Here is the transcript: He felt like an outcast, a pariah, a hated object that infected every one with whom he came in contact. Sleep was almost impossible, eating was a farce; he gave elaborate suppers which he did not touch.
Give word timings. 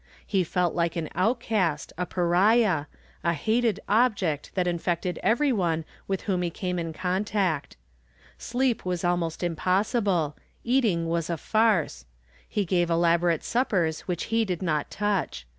He 0.25 0.43
felt 0.43 0.73
like 0.73 0.95
an 0.95 1.09
outcast, 1.13 1.93
a 1.95 2.07
pariah, 2.07 2.85
a 3.23 3.33
hated 3.33 3.79
object 3.87 4.49
that 4.55 4.65
infected 4.65 5.19
every 5.21 5.51
one 5.51 5.85
with 6.07 6.21
whom 6.21 6.41
he 6.41 6.49
came 6.49 6.79
in 6.79 6.91
contact. 6.91 7.77
Sleep 8.39 8.83
was 8.83 9.03
almost 9.03 9.43
impossible, 9.43 10.35
eating 10.63 11.07
was 11.07 11.29
a 11.29 11.37
farce; 11.37 12.05
he 12.49 12.65
gave 12.65 12.89
elaborate 12.89 13.43
suppers 13.43 13.99
which 14.07 14.23
he 14.33 14.43
did 14.43 14.63
not 14.63 14.89
touch. 14.89 15.45